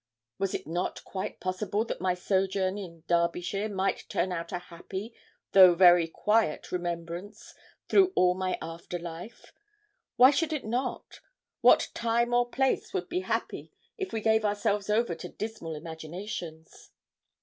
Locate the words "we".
14.11-14.21